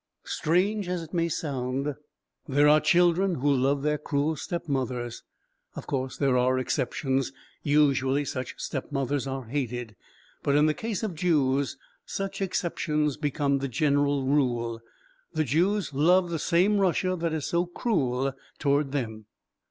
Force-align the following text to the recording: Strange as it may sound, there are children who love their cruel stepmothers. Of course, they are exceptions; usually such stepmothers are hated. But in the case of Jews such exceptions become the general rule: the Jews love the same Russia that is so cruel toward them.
Strange 0.25 0.87
as 0.87 1.03
it 1.03 1.13
may 1.13 1.29
sound, 1.29 1.93
there 2.47 2.67
are 2.67 2.81
children 2.81 3.35
who 3.35 3.53
love 3.53 3.83
their 3.83 3.99
cruel 3.99 4.35
stepmothers. 4.35 5.21
Of 5.75 5.85
course, 5.85 6.17
they 6.17 6.25
are 6.25 6.57
exceptions; 6.57 7.31
usually 7.61 8.25
such 8.25 8.55
stepmothers 8.57 9.27
are 9.27 9.43
hated. 9.45 9.95
But 10.41 10.55
in 10.55 10.65
the 10.65 10.73
case 10.73 11.03
of 11.03 11.13
Jews 11.13 11.77
such 12.03 12.41
exceptions 12.41 13.15
become 13.15 13.59
the 13.59 13.67
general 13.67 14.25
rule: 14.25 14.81
the 15.33 15.43
Jews 15.43 15.93
love 15.93 16.31
the 16.31 16.39
same 16.39 16.79
Russia 16.79 17.15
that 17.17 17.31
is 17.31 17.45
so 17.45 17.67
cruel 17.67 18.33
toward 18.57 18.93
them. 18.93 19.25